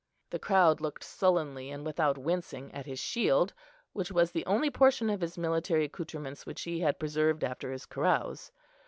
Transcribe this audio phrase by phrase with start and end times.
[0.31, 3.53] The crowd looked sullenly, and without wincing, at his shield,
[3.93, 7.85] which was the only portion of his military accoutrements which he had preserved after his
[7.85, 8.51] carouse.